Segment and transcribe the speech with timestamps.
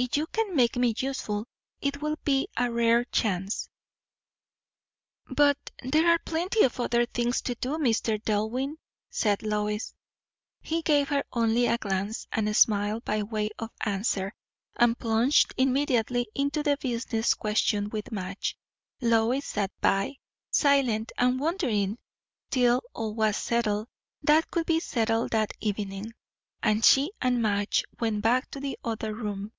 [0.00, 1.48] If you can make me useful,
[1.80, 3.68] it will be a rare chance."
[5.26, 8.22] "But there are plenty of other things to do, Mr.
[8.22, 8.76] Dillwyn,"
[9.10, 9.92] said Lois.
[10.60, 14.32] He gave her only a glance and smile by way of answer,
[14.76, 18.56] and plunged immediately into the business question with Madge.
[19.00, 20.14] Lois sat by,
[20.48, 21.98] silent and wondering,
[22.50, 23.88] till all was settled
[24.22, 26.14] that could be settled that evening,
[26.62, 29.50] and she and Madge went back to the other room.